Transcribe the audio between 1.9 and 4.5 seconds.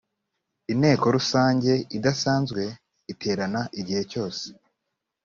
idasanzwe iterana igihe cyose